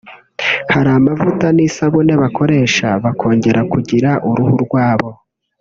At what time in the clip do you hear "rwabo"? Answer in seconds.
4.65-5.09